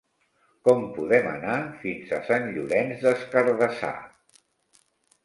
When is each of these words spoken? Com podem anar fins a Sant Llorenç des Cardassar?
Com 0.67 0.79
podem 0.93 1.27
anar 1.31 1.57
fins 1.83 2.13
a 2.17 2.21
Sant 2.29 2.47
Llorenç 2.55 3.05
des 3.05 3.27
Cardassar? 3.35 3.93